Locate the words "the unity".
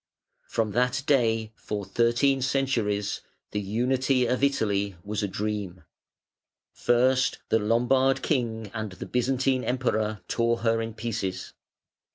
3.51-4.25